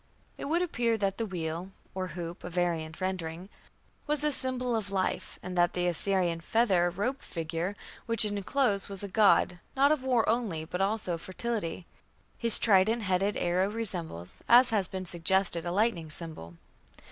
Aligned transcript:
"It 0.39 0.45
would 0.45 0.63
appear 0.63 0.97
that 0.97 1.19
the 1.19 1.27
wheel 1.27 1.69
(or 1.93 2.07
hoop, 2.17 2.43
a 2.43 2.49
variant 2.49 2.99
rendering) 2.99 3.49
was 4.07 4.23
a 4.23 4.31
symbol 4.31 4.75
of 4.75 4.89
life, 4.89 5.37
and 5.43 5.55
that 5.55 5.73
the 5.73 5.85
Assyrian 5.85 6.41
feather 6.41 6.89
robed 6.89 7.21
figure 7.21 7.75
which 8.07 8.25
it 8.25 8.33
enclosed 8.33 8.89
was 8.89 9.03
a 9.03 9.07
god, 9.07 9.59
not 9.75 9.91
of 9.91 10.01
war 10.01 10.27
only, 10.27 10.65
but 10.65 10.81
also 10.81 11.13
of 11.13 11.21
fertility. 11.21 11.85
His 12.39 12.57
trident 12.57 13.03
headed 13.03 13.37
arrow 13.37 13.69
resembles, 13.69 14.41
as 14.49 14.71
has 14.71 14.87
been 14.87 15.05
suggested, 15.05 15.67
a 15.67 15.71
lightning 15.71 16.09
symbol. 16.09 16.55